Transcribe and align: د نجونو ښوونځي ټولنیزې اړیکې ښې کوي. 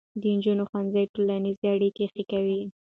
د 0.21 0.23
نجونو 0.37 0.63
ښوونځي 0.69 1.03
ټولنیزې 1.13 1.65
اړیکې 1.75 2.05
ښې 2.11 2.23
کوي. 2.31 2.61